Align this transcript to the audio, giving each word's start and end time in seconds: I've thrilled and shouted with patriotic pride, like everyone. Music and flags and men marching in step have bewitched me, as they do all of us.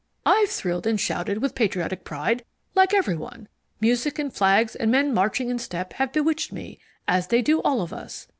I've 0.25 0.49
thrilled 0.49 0.87
and 0.87 0.99
shouted 0.99 1.43
with 1.43 1.53
patriotic 1.53 2.03
pride, 2.03 2.43
like 2.73 2.91
everyone. 2.91 3.47
Music 3.79 4.17
and 4.17 4.33
flags 4.33 4.75
and 4.75 4.89
men 4.91 5.13
marching 5.13 5.51
in 5.51 5.59
step 5.59 5.93
have 5.93 6.11
bewitched 6.11 6.51
me, 6.51 6.79
as 7.07 7.27
they 7.27 7.43
do 7.43 7.61
all 7.61 7.81
of 7.83 7.93
us. 7.93 8.25